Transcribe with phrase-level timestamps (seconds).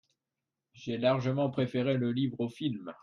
[0.73, 2.91] J’ai largement préféré le livre au film.